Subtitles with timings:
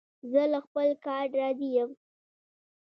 [0.31, 1.91] زه له خپل کار راضي یم.